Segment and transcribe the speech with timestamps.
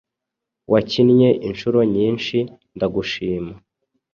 [0.71, 2.37] Wakinnye inshuro nyinshi
[2.75, 3.53] ndagushima